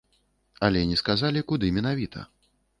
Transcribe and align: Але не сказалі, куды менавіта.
Але 0.67 0.81
не 0.93 0.97
сказалі, 1.03 1.45
куды 1.53 1.71
менавіта. 1.79 2.29